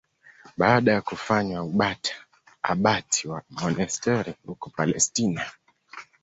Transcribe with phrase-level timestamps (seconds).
[0.57, 1.85] Baada ya kufanywa
[2.61, 5.45] abati wa monasteri huko Palestina.